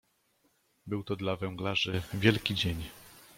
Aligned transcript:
"Był 0.87 1.03
to 1.03 1.15
dla 1.15 1.35
„węglarzy” 1.35 2.01
wielki 2.13 2.55
dzień." 2.55 2.83